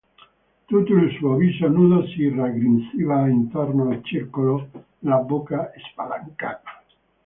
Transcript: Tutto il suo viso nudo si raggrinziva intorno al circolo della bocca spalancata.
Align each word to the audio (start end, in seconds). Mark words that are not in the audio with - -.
Tutto 0.65 0.93
il 0.95 1.11
suo 1.19 1.35
viso 1.35 1.67
nudo 1.67 2.07
si 2.07 2.27
raggrinziva 2.27 3.27
intorno 3.29 3.89
al 3.91 4.03
circolo 4.03 4.67
della 4.97 5.17
bocca 5.17 5.71
spalancata. 5.91 6.83